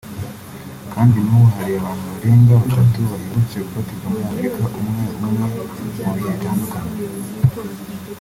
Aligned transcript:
kandi 0.93 1.17
n’ubu 1.21 1.47
hari 1.55 1.71
abantu 1.79 2.05
barenga 2.13 2.53
batatu 2.61 2.97
baherutse 3.11 3.55
gufatirwa 3.65 4.07
muri 4.11 4.25
Amerika 4.31 4.63
umwe 4.79 5.03
umwe 5.15 5.43
mu 6.03 6.11
bihe 6.15 6.27
bitandukanye 6.33 6.93